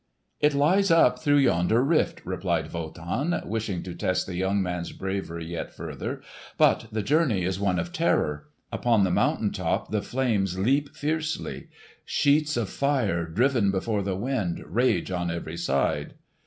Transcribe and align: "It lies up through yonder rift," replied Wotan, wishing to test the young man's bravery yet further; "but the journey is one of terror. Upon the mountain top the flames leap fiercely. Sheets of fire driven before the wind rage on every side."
"It 0.39 0.55
lies 0.55 0.89
up 0.89 1.19
through 1.19 1.37
yonder 1.37 1.83
rift," 1.83 2.25
replied 2.25 2.73
Wotan, 2.73 3.39
wishing 3.45 3.83
to 3.83 3.93
test 3.93 4.25
the 4.25 4.33
young 4.35 4.59
man's 4.59 4.93
bravery 4.93 5.45
yet 5.45 5.71
further; 5.71 6.23
"but 6.57 6.87
the 6.91 7.03
journey 7.03 7.43
is 7.43 7.59
one 7.59 7.77
of 7.77 7.93
terror. 7.93 8.47
Upon 8.71 9.03
the 9.03 9.11
mountain 9.11 9.51
top 9.51 9.91
the 9.91 10.01
flames 10.01 10.57
leap 10.57 10.95
fiercely. 10.95 11.67
Sheets 12.03 12.57
of 12.57 12.67
fire 12.71 13.25
driven 13.27 13.69
before 13.69 14.01
the 14.01 14.15
wind 14.15 14.63
rage 14.65 15.11
on 15.11 15.29
every 15.29 15.55
side." 15.57 16.15